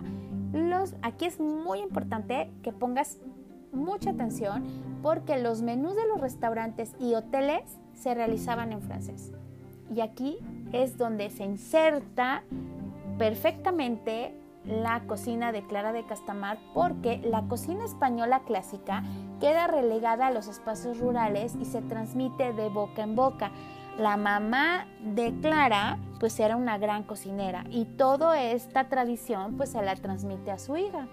Aquí 1.01 1.25
es 1.25 1.39
muy 1.39 1.79
importante 1.79 2.49
que 2.63 2.71
pongas 2.71 3.19
mucha 3.71 4.11
atención 4.11 4.63
porque 5.01 5.37
los 5.37 5.61
menús 5.61 5.95
de 5.95 6.07
los 6.07 6.19
restaurantes 6.19 6.95
y 6.99 7.13
hoteles 7.13 7.63
se 7.93 8.13
realizaban 8.13 8.71
en 8.71 8.81
francés. 8.81 9.31
Y 9.93 10.01
aquí 10.01 10.37
es 10.71 10.97
donde 10.97 11.29
se 11.29 11.43
inserta 11.43 12.43
perfectamente 13.17 14.33
la 14.65 15.01
cocina 15.01 15.51
de 15.51 15.61
Clara 15.61 15.91
de 15.91 16.05
Castamar 16.05 16.57
porque 16.73 17.17
la 17.17 17.43
cocina 17.43 17.85
española 17.85 18.41
clásica 18.45 19.03
queda 19.39 19.67
relegada 19.67 20.27
a 20.27 20.31
los 20.31 20.47
espacios 20.47 20.99
rurales 20.99 21.55
y 21.59 21.65
se 21.65 21.81
transmite 21.81 22.53
de 22.53 22.69
boca 22.69 23.03
en 23.03 23.15
boca 23.15 23.51
la 23.97 24.17
mamá 24.17 24.87
de 25.01 25.33
Clara 25.41 25.97
pues 26.19 26.39
era 26.39 26.55
una 26.55 26.77
gran 26.77 27.03
cocinera 27.03 27.65
y 27.69 27.85
toda 27.85 28.41
esta 28.41 28.89
tradición 28.89 29.57
pues 29.57 29.71
se 29.71 29.81
la 29.81 29.95
transmite 29.95 30.51
a 30.51 30.59
su 30.59 30.77
hija. 30.77 31.07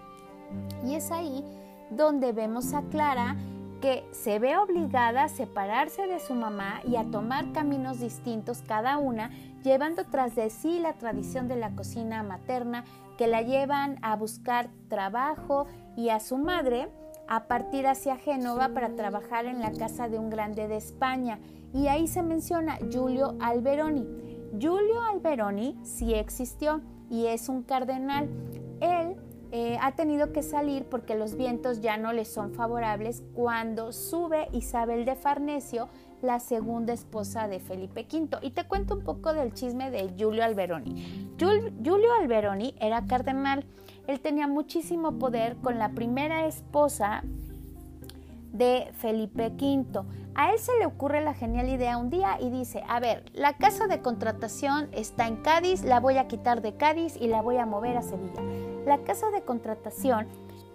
Y 0.84 0.94
es 0.94 1.10
ahí 1.10 1.44
donde 1.90 2.32
vemos 2.32 2.72
a 2.74 2.82
Clara 2.82 3.36
que 3.80 4.06
se 4.12 4.38
ve 4.38 4.56
obligada 4.58 5.24
a 5.24 5.28
separarse 5.28 6.06
de 6.06 6.20
su 6.20 6.34
mamá 6.34 6.80
y 6.86 6.96
a 6.96 7.04
tomar 7.10 7.52
caminos 7.52 7.98
distintos 7.98 8.62
cada 8.66 8.98
una, 8.98 9.30
llevando 9.62 10.04
tras 10.04 10.34
de 10.34 10.50
sí 10.50 10.78
la 10.78 10.94
tradición 10.94 11.48
de 11.48 11.56
la 11.56 11.70
cocina 11.70 12.22
materna 12.22 12.84
que 13.16 13.26
la 13.26 13.42
llevan 13.42 13.98
a 14.02 14.16
buscar 14.16 14.68
trabajo 14.88 15.66
y 15.96 16.10
a 16.10 16.20
su 16.20 16.36
madre 16.36 16.88
a 17.26 17.44
partir 17.44 17.86
hacia 17.86 18.16
Génova 18.16 18.70
para 18.70 18.96
trabajar 18.96 19.46
en 19.46 19.60
la 19.60 19.72
casa 19.72 20.08
de 20.08 20.18
un 20.18 20.30
grande 20.30 20.68
de 20.68 20.76
España 20.76 21.38
y 21.72 21.88
ahí 21.88 22.08
se 22.08 22.22
menciona 22.22 22.78
Giulio 22.90 23.36
Alberoni. 23.40 24.06
Giulio 24.58 25.02
Alberoni 25.02 25.78
sí 25.82 26.14
existió 26.14 26.80
y 27.08 27.26
es 27.26 27.48
un 27.48 27.62
cardenal. 27.62 28.28
Él 28.80 29.16
eh, 29.52 29.78
ha 29.80 29.92
tenido 29.92 30.32
que 30.32 30.42
salir 30.42 30.84
porque 30.84 31.16
los 31.16 31.34
vientos 31.36 31.80
ya 31.80 31.96
no 31.96 32.12
le 32.12 32.24
son 32.24 32.52
favorables 32.52 33.24
cuando 33.34 33.92
sube 33.92 34.48
Isabel 34.52 35.04
de 35.04 35.16
Farnesio, 35.16 35.88
la 36.22 36.38
segunda 36.38 36.92
esposa 36.92 37.48
de 37.48 37.58
Felipe 37.58 38.06
V. 38.10 38.38
Y 38.42 38.50
te 38.50 38.64
cuento 38.64 38.94
un 38.94 39.02
poco 39.02 39.32
del 39.32 39.52
chisme 39.52 39.90
de 39.90 40.12
Giulio 40.16 40.44
Alberoni. 40.44 41.28
Giulio 41.36 42.12
Alberoni 42.20 42.74
era 42.80 43.06
cardenal. 43.06 43.64
Él 44.06 44.20
tenía 44.20 44.46
muchísimo 44.46 45.18
poder 45.18 45.56
con 45.56 45.78
la 45.78 45.90
primera 45.90 46.46
esposa 46.46 47.22
de 48.52 48.90
Felipe 48.94 49.48
V. 49.48 50.04
A 50.34 50.52
él 50.52 50.58
se 50.58 50.76
le 50.78 50.86
ocurre 50.86 51.20
la 51.20 51.34
genial 51.34 51.68
idea 51.68 51.98
un 51.98 52.08
día 52.08 52.38
y 52.40 52.50
dice, 52.50 52.82
a 52.88 53.00
ver, 53.00 53.24
la 53.34 53.54
casa 53.54 53.86
de 53.88 54.00
contratación 54.00 54.88
está 54.92 55.26
en 55.26 55.36
Cádiz, 55.36 55.82
la 55.82 56.00
voy 56.00 56.18
a 56.18 56.28
quitar 56.28 56.62
de 56.62 56.76
Cádiz 56.76 57.16
y 57.16 57.26
la 57.26 57.42
voy 57.42 57.56
a 57.56 57.66
mover 57.66 57.96
a 57.96 58.02
Sevilla. 58.02 58.40
La 58.86 58.98
casa 58.98 59.30
de 59.30 59.42
contratación 59.42 60.28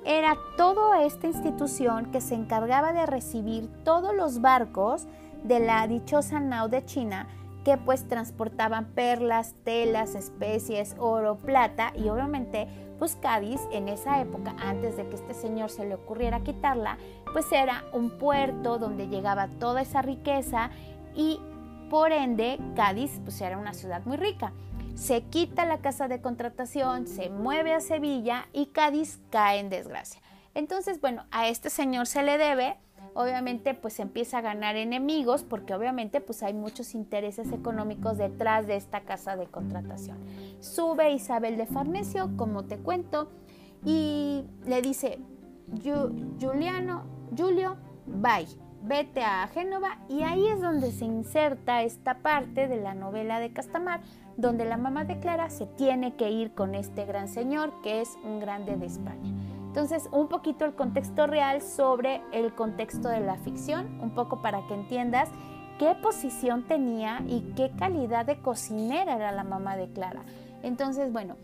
era 0.05 0.37
toda 0.57 1.03
esta 1.03 1.27
institución 1.27 2.11
que 2.11 2.21
se 2.21 2.35
encargaba 2.35 2.93
de 2.93 3.05
recibir 3.05 3.69
todos 3.83 4.13
los 4.13 4.41
barcos 4.41 5.07
de 5.43 5.59
la 5.59 5.87
dichosa 5.87 6.39
nao 6.39 6.67
de 6.67 6.85
China 6.85 7.27
que 7.65 7.77
pues 7.77 8.07
transportaban 8.07 8.85
perlas, 8.93 9.55
telas, 9.65 10.13
especies, 10.13 10.95
oro, 10.99 11.35
plata 11.37 11.91
y 11.95 12.07
obviamente 12.07 12.67
pues 12.99 13.17
Cádiz 13.17 13.59
en 13.71 13.89
esa 13.89 14.21
época, 14.21 14.55
antes 14.59 14.95
de 14.95 15.09
que 15.09 15.15
este 15.15 15.33
señor 15.33 15.69
se 15.69 15.83
le 15.83 15.95
ocurriera 15.95 16.41
quitarla, 16.41 16.97
pues 17.33 17.51
era 17.51 17.83
un 17.91 18.11
puerto 18.11 18.77
donde 18.77 19.07
llegaba 19.07 19.49
toda 19.59 19.81
esa 19.81 20.01
riqueza 20.03 20.69
y 21.15 21.41
por 21.89 22.11
ende 22.11 22.59
Cádiz 22.75 23.19
pues 23.23 23.41
era 23.41 23.57
una 23.57 23.73
ciudad 23.73 24.05
muy 24.05 24.15
rica. 24.15 24.53
Se 24.93 25.23
quita 25.23 25.65
la 25.65 25.79
casa 25.79 26.07
de 26.07 26.21
contratación, 26.21 27.07
se 27.07 27.29
mueve 27.29 27.73
a 27.73 27.81
Sevilla 27.81 28.47
y 28.53 28.67
Cádiz 28.67 29.19
cae 29.29 29.59
en 29.59 29.69
desgracia. 29.69 30.21
Entonces, 30.53 31.01
bueno, 31.01 31.25
a 31.31 31.49
este 31.49 31.69
señor 31.69 32.07
se 32.07 32.23
le 32.23 32.37
debe 32.37 32.77
obviamente 33.15 33.73
pues 33.73 33.99
empieza 33.99 34.37
a 34.37 34.41
ganar 34.41 34.75
enemigos 34.75 35.43
porque 35.43 35.73
obviamente 35.73 36.21
pues 36.21 36.43
hay 36.43 36.53
muchos 36.53 36.93
intereses 36.93 37.51
económicos 37.51 38.17
detrás 38.17 38.67
de 38.67 38.75
esta 38.75 39.01
casa 39.01 39.35
de 39.35 39.47
contratación. 39.47 40.19
Sube 40.59 41.11
Isabel 41.11 41.57
de 41.57 41.65
Farnesio, 41.65 42.29
como 42.37 42.65
te 42.65 42.77
cuento, 42.77 43.31
y 43.83 44.43
le 44.65 44.81
dice, 44.81 45.19
Juliano, 46.39 47.05
Julio, 47.35 47.77
bye, 48.05 48.47
vete 48.83 49.23
a 49.23 49.47
Génova 49.47 49.99
y 50.09 50.23
ahí 50.23 50.47
es 50.47 50.61
donde 50.61 50.91
se 50.91 51.05
inserta 51.05 51.83
esta 51.83 52.19
parte 52.19 52.67
de 52.67 52.77
la 52.77 52.93
novela 52.93 53.39
de 53.39 53.53
Castamar, 53.53 54.01
donde 54.37 54.65
la 54.65 54.77
mamá 54.77 55.05
de 55.05 55.19
Clara 55.19 55.49
se 55.49 55.65
tiene 55.65 56.15
que 56.15 56.31
ir 56.31 56.53
con 56.53 56.75
este 56.75 57.05
gran 57.05 57.29
señor 57.29 57.71
que 57.81 58.01
es 58.01 58.17
un 58.23 58.39
grande 58.39 58.75
de 58.75 58.85
España. 58.87 59.33
Entonces, 59.75 60.07
un 60.13 60.29
poquito 60.29 60.63
el 60.63 60.73
contexto 60.73 61.27
real 61.27 61.61
sobre 61.61 62.21
el 62.31 62.55
contexto 62.55 63.09
de 63.09 63.19
la 63.19 63.35
ficción, 63.35 63.99
un 64.01 64.11
poco 64.11 64.41
para 64.41 64.65
que 64.67 64.73
entiendas 64.73 65.27
qué 65.77 65.95
posición 66.01 66.63
tenía 66.63 67.21
y 67.27 67.41
qué 67.57 67.73
calidad 67.77 68.25
de 68.25 68.39
cocinera 68.39 69.17
era 69.17 69.33
la 69.33 69.43
mamá 69.43 69.75
de 69.75 69.89
Clara. 69.89 70.23
Entonces, 70.63 71.11
bueno, 71.11 71.35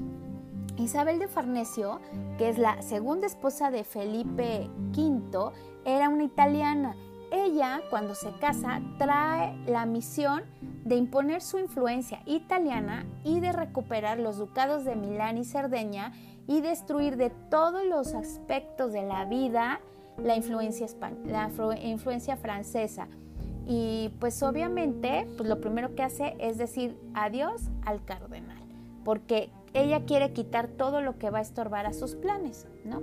Isabel 0.78 1.20
de 1.20 1.28
Farnesio, 1.28 2.00
que 2.38 2.48
es 2.48 2.58
la 2.58 2.82
segunda 2.82 3.28
esposa 3.28 3.70
de 3.70 3.84
Felipe 3.84 4.70
V, 4.96 5.52
era 5.84 6.08
una 6.08 6.24
italiana. 6.24 6.96
Ella, 7.32 7.82
cuando 7.90 8.14
se 8.14 8.32
casa, 8.34 8.82
trae 8.98 9.56
la 9.66 9.86
misión 9.86 10.44
de 10.84 10.96
imponer 10.96 11.42
su 11.42 11.58
influencia 11.60 12.22
italiana 12.26 13.06
y 13.24 13.40
de 13.40 13.54
recuperar 13.54 14.20
los 14.20 14.38
ducados 14.38 14.84
de 14.84 14.96
Milán 14.96 15.38
y 15.38 15.46
Cerdeña 15.46 16.12
y 16.48 16.60
destruir 16.60 17.16
de 17.16 17.30
todos 17.50 17.86
los 17.86 18.14
aspectos 18.14 18.92
de 18.92 19.04
la 19.04 19.26
vida 19.26 19.80
la 20.18 20.36
influencia, 20.36 20.88
la 21.26 21.50
influencia 21.84 22.36
francesa. 22.36 23.08
Y 23.66 24.12
pues 24.20 24.42
obviamente, 24.44 25.28
pues 25.38 25.48
lo 25.48 25.62
primero 25.62 25.96
que 25.96 26.04
hace 26.04 26.36
es 26.40 26.58
decir 26.58 26.98
adiós 27.14 27.70
al 27.86 28.04
cardenal, 28.04 28.62
porque 29.06 29.50
ella 29.74 30.04
quiere 30.06 30.34
quitar 30.34 30.68
todo 30.68 31.02
lo 31.02 31.18
que 31.18 31.30
va 31.30 31.38
a 31.38 31.42
estorbar 31.42 31.86
a 31.86 31.94
sus 31.94 32.16
planes, 32.16 32.68
¿no? 32.84 33.02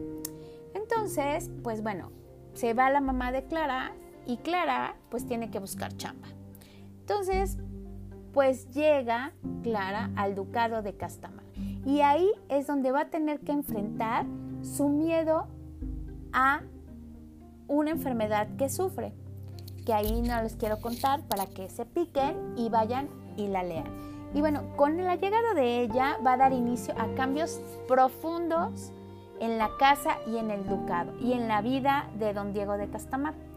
Entonces, 0.75 1.50
pues 1.62 1.82
bueno, 1.82 2.11
se 2.52 2.75
va 2.75 2.90
la 2.90 3.00
mamá 3.00 3.32
de 3.32 3.44
Clara 3.44 3.92
y 4.28 4.37
Clara 4.37 4.94
pues 5.08 5.26
tiene 5.26 5.50
que 5.50 5.58
buscar 5.58 5.97
chamba. 5.97 6.28
Entonces, 7.00 7.58
pues 8.32 8.70
llega 8.70 9.32
Clara 9.62 10.11
al 10.14 10.37
ducado 10.37 10.82
de 10.82 10.97
Castamar. 10.97 11.44
Y 11.85 12.03
ahí 12.03 12.31
es 12.48 12.66
donde 12.66 12.92
va 12.92 13.00
a 13.00 13.11
tener 13.11 13.40
que 13.40 13.53
enfrentar 13.53 14.26
su 14.62 14.90
miedo 14.90 15.48
a 16.33 16.61
una 17.66 17.90
enfermedad 17.90 18.48
que 18.57 18.68
sufre, 18.68 19.14
que 19.87 19.94
ahí 19.94 20.20
no 20.20 20.42
les 20.42 20.57
quiero 20.57 20.81
contar 20.81 21.22
para 21.22 21.46
que 21.46 21.70
se 21.70 21.87
piquen 21.87 22.53
y 22.57 22.68
vayan 22.68 23.09
y 23.37 23.48
la 23.48 23.62
lean. 23.62 23.87
Y 24.35 24.40
bueno, 24.40 24.76
con 24.76 25.03
la 25.03 25.16
llegada 25.16 25.55
de 25.55 25.81
ella 25.81 26.18
va 26.24 26.35
a 26.35 26.37
dar 26.37 26.53
inicio 26.53 26.94
a 26.98 27.14
cambios 27.14 27.62
profundos 27.87 28.92
en 29.40 29.57
la 29.57 29.70
casa 29.79 30.18
y 30.26 30.37
en 30.37 30.50
el 30.50 30.66
ducado 30.66 31.14
y 31.18 31.33
en 31.33 31.48
la 31.48 31.62
vida 31.62 32.11
de 32.18 32.35
don 32.35 32.53
Diego 32.53 32.76
de 32.76 32.90
Castamar. 32.90 33.47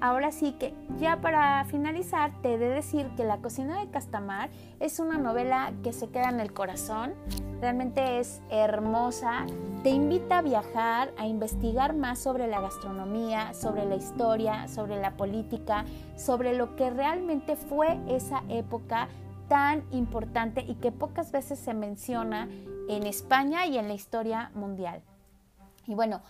Ahora 0.00 0.32
sí 0.32 0.52
que 0.52 0.74
ya 0.98 1.20
para 1.20 1.64
finalizar 1.64 2.30
te 2.42 2.54
he 2.54 2.58
de 2.58 2.68
decir 2.68 3.08
que 3.16 3.24
La 3.24 3.38
cocina 3.38 3.80
de 3.80 3.90
Castamar 3.90 4.50
es 4.80 4.98
una 4.98 5.18
novela 5.18 5.72
que 5.82 5.92
se 5.92 6.08
queda 6.08 6.28
en 6.28 6.40
el 6.40 6.52
corazón, 6.52 7.14
realmente 7.60 8.18
es 8.18 8.42
hermosa, 8.50 9.46
te 9.82 9.90
invita 9.90 10.38
a 10.38 10.42
viajar, 10.42 11.12
a 11.16 11.26
investigar 11.26 11.94
más 11.94 12.18
sobre 12.18 12.46
la 12.48 12.60
gastronomía, 12.60 13.54
sobre 13.54 13.86
la 13.86 13.96
historia, 13.96 14.68
sobre 14.68 15.00
la 15.00 15.16
política, 15.16 15.84
sobre 16.16 16.54
lo 16.54 16.76
que 16.76 16.90
realmente 16.90 17.56
fue 17.56 17.98
esa 18.08 18.42
época 18.48 19.08
tan 19.48 19.84
importante 19.90 20.62
y 20.66 20.74
que 20.74 20.92
pocas 20.92 21.32
veces 21.32 21.58
se 21.58 21.74
menciona 21.74 22.48
en 22.88 23.06
España 23.06 23.66
y 23.66 23.78
en 23.78 23.88
la 23.88 23.94
historia 23.94 24.50
mundial. 24.54 25.02
Y 25.86 25.94
bueno, 25.94 26.22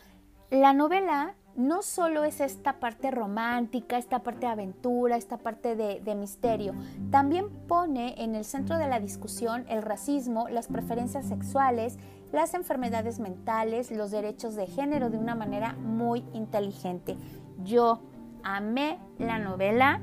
la 0.51 0.73
novela 0.73 1.35
no 1.57 1.83
solo 1.83 2.25
es 2.25 2.41
esta 2.41 2.81
parte 2.81 3.11
romántica, 3.11 3.97
esta 3.97 4.21
parte 4.21 4.41
de 4.41 4.53
aventura, 4.53 5.17
esta 5.17 5.39
parte 5.39 5.77
de, 5.77 6.15
misterio, 6.15 6.75
también 7.11 7.49
pone 7.69 8.15
en 8.23 8.35
el 8.35 8.45
centro 8.45 8.79
de 8.79 8.89
la 8.89 9.01
discusión 9.01 9.65
el 9.69 9.83
racismo, 9.83 10.49
las 10.49 10.69
preferencias 10.69 11.27
sexuales, 11.27 11.99
las 12.33 12.55
enfermedades 12.55 13.21
mentales, 13.21 13.91
los 13.91 14.11
derechos 14.11 14.57
de 14.57 14.67
género 14.67 15.11
de 15.11 15.19
una 15.19 15.35
manera 15.35 15.75
muy 15.75 16.25
inteligente. 16.33 17.17
Yo 17.63 18.01
amé 18.43 18.99
la 19.19 19.39
novela, 19.39 20.01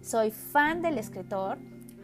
soy 0.00 0.30
fan 0.30 0.80
del 0.80 0.96
escritor 0.96 1.58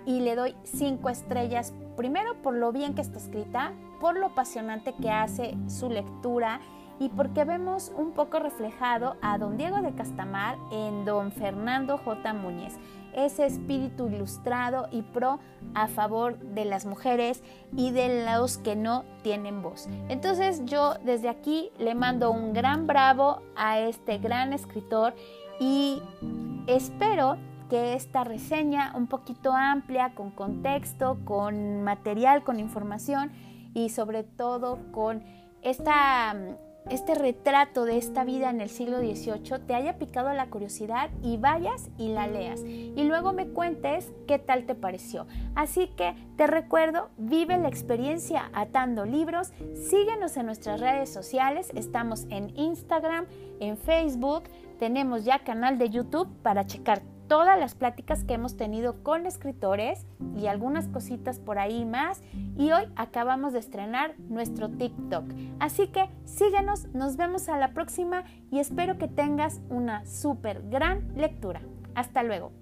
y 0.04 0.20
le 0.20 0.36
doy 0.36 0.54
cinco 0.64 1.08
estrellas, 1.08 1.72
primero 1.96 2.42
por 2.42 2.54
lo 2.54 2.72
bien 2.72 2.94
que 2.94 3.00
está 3.00 3.18
escrita, 3.18 3.72
por 4.00 4.18
lo 4.18 4.26
apasionante 4.26 4.94
que 5.00 5.10
hace 5.10 5.56
su 5.68 5.88
lectura, 5.88 6.60
y 6.98 7.08
porque 7.08 7.44
vemos 7.44 7.92
un 7.96 8.12
poco 8.12 8.38
reflejado 8.38 9.16
a 9.20 9.38
don 9.38 9.56
Diego 9.56 9.80
de 9.82 9.94
Castamar 9.94 10.56
en 10.70 11.04
don 11.04 11.32
Fernando 11.32 11.98
J. 11.98 12.32
Muñez, 12.34 12.78
ese 13.14 13.46
espíritu 13.46 14.08
ilustrado 14.08 14.88
y 14.90 15.02
pro 15.02 15.38
a 15.74 15.88
favor 15.88 16.38
de 16.38 16.64
las 16.64 16.86
mujeres 16.86 17.42
y 17.76 17.90
de 17.90 18.24
los 18.26 18.58
que 18.58 18.76
no 18.76 19.04
tienen 19.22 19.62
voz. 19.62 19.88
Entonces 20.08 20.64
yo 20.64 20.94
desde 21.04 21.28
aquí 21.28 21.70
le 21.78 21.94
mando 21.94 22.30
un 22.30 22.52
gran 22.52 22.86
bravo 22.86 23.42
a 23.56 23.78
este 23.80 24.18
gran 24.18 24.52
escritor 24.52 25.14
y 25.60 26.02
espero 26.66 27.36
que 27.70 27.94
esta 27.94 28.24
reseña 28.24 28.92
un 28.94 29.06
poquito 29.06 29.52
amplia, 29.52 30.14
con 30.14 30.30
contexto, 30.30 31.18
con 31.24 31.82
material, 31.82 32.44
con 32.44 32.60
información 32.60 33.32
y 33.72 33.88
sobre 33.88 34.22
todo 34.22 34.78
con 34.92 35.24
esta 35.62 36.34
este 36.90 37.14
retrato 37.14 37.84
de 37.84 37.96
esta 37.96 38.24
vida 38.24 38.50
en 38.50 38.60
el 38.60 38.68
siglo 38.68 38.98
XVIII 38.98 39.60
te 39.66 39.74
haya 39.74 39.98
picado 39.98 40.32
la 40.32 40.46
curiosidad 40.46 41.10
y 41.22 41.36
vayas 41.36 41.90
y 41.98 42.08
la 42.08 42.26
leas. 42.26 42.60
Y 42.62 43.04
luego 43.04 43.32
me 43.32 43.48
cuentes 43.48 44.12
qué 44.26 44.38
tal 44.38 44.66
te 44.66 44.74
pareció. 44.74 45.26
Así 45.54 45.88
que 45.88 46.14
te 46.36 46.46
recuerdo, 46.46 47.10
vive 47.16 47.56
la 47.58 47.68
experiencia 47.68 48.50
atando 48.52 49.04
libros. 49.04 49.52
Síguenos 49.88 50.36
en 50.36 50.46
nuestras 50.46 50.80
redes 50.80 51.12
sociales. 51.12 51.70
Estamos 51.74 52.26
en 52.30 52.56
Instagram, 52.58 53.26
en 53.60 53.76
Facebook. 53.78 54.44
Tenemos 54.78 55.24
ya 55.24 55.38
canal 55.40 55.78
de 55.78 55.90
YouTube 55.90 56.28
para 56.42 56.66
checar 56.66 57.02
todas 57.34 57.58
las 57.58 57.74
pláticas 57.74 58.22
que 58.22 58.34
hemos 58.34 58.56
tenido 58.56 59.02
con 59.02 59.26
escritores 59.26 60.06
y 60.36 60.46
algunas 60.46 60.86
cositas 60.86 61.40
por 61.40 61.58
ahí 61.58 61.84
más. 61.84 62.22
Y 62.56 62.70
hoy 62.70 62.84
acabamos 62.94 63.52
de 63.52 63.58
estrenar 63.58 64.14
nuestro 64.28 64.70
TikTok. 64.70 65.24
Así 65.58 65.88
que 65.88 66.08
síguenos, 66.26 66.86
nos 66.94 67.16
vemos 67.16 67.48
a 67.48 67.58
la 67.58 67.74
próxima 67.74 68.22
y 68.52 68.60
espero 68.60 68.98
que 68.98 69.08
tengas 69.08 69.60
una 69.68 70.06
súper 70.06 70.62
gran 70.68 71.12
lectura. 71.16 71.60
Hasta 71.96 72.22
luego. 72.22 72.52